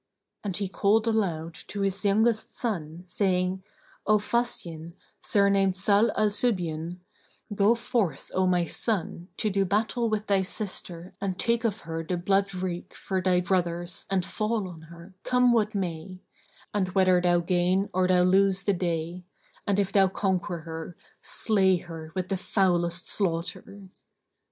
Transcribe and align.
And 0.43 0.57
he 0.57 0.67
called 0.67 1.05
aloud 1.05 1.53
to 1.67 1.81
his 1.81 2.03
youngest 2.03 2.55
son, 2.55 3.03
saying, 3.05 3.61
"O 4.07 4.17
Fasyбn, 4.17 4.93
surnamed 5.21 5.75
Salh 5.75 6.09
al 6.17 6.31
Subyбn,[FN#15] 6.31 6.97
go 7.53 7.75
forth, 7.75 8.31
O 8.33 8.47
my 8.47 8.65
son, 8.65 9.27
to 9.37 9.51
do 9.51 9.63
battle 9.63 10.09
with 10.09 10.25
thy 10.25 10.41
sister 10.41 11.13
and 11.21 11.37
take 11.37 11.63
of 11.63 11.81
her 11.81 12.03
the 12.03 12.17
blood 12.17 12.51
wreak 12.55 12.95
for 12.95 13.21
thy 13.21 13.41
brothers 13.41 14.07
and 14.09 14.25
fall 14.25 14.67
on 14.67 14.81
her, 14.89 15.13
come 15.21 15.53
what 15.53 15.75
may; 15.75 16.17
and 16.73 16.95
whether 16.95 17.21
thou 17.21 17.39
gain 17.39 17.87
or 17.93 18.07
thou 18.07 18.23
lose 18.23 18.63
the 18.63 18.73
day;[FN#16] 18.73 19.23
and 19.67 19.79
if 19.79 19.91
thou 19.91 20.07
conquer 20.07 20.61
her, 20.61 20.97
slay 21.21 21.75
her 21.75 22.11
with 22.15 22.31
foulest 22.39 23.07
slaughter!" 23.07 23.87